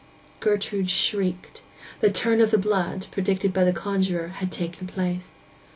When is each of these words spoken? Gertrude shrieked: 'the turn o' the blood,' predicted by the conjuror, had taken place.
Gertrude 0.39 0.89
shrieked: 0.89 1.61
'the 1.99 2.09
turn 2.09 2.41
o' 2.41 2.47
the 2.47 2.57
blood,' 2.57 3.05
predicted 3.11 3.53
by 3.53 3.63
the 3.63 3.71
conjuror, 3.71 4.29
had 4.29 4.51
taken 4.51 4.87
place. 4.87 5.43